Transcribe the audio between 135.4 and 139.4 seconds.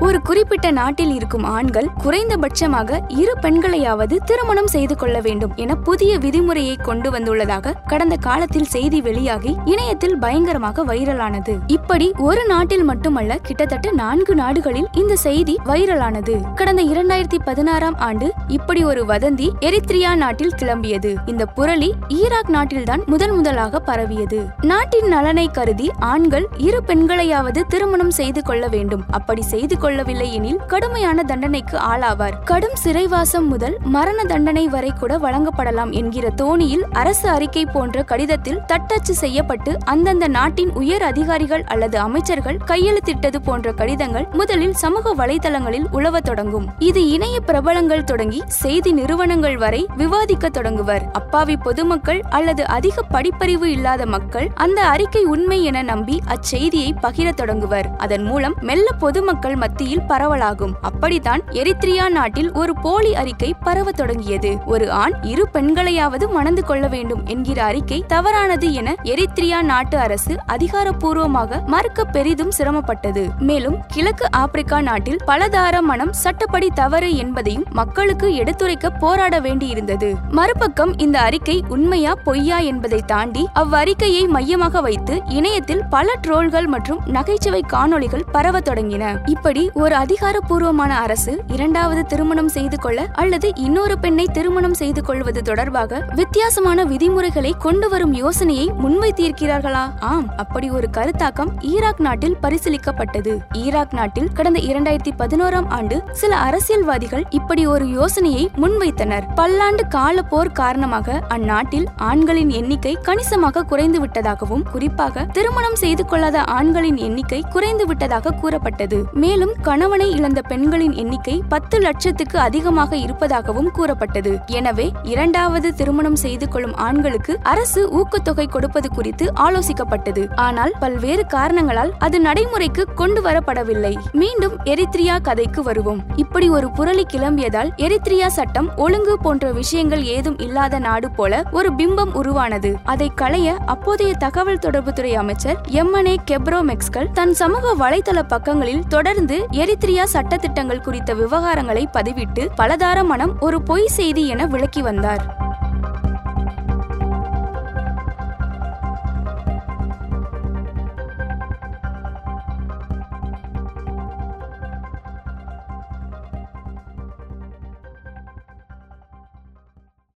வருவோம். இப்படி ஒரு புரளி கிளம்பியதால் எரித்ரியா சட்டம் ஒழுங்கு